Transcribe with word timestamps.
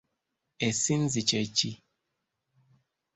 Essinzi 0.67 1.21
kye 1.29 1.43
ki? 1.55 1.69